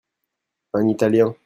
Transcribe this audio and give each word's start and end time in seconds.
Un 0.73 0.89
Italien. 0.89 1.35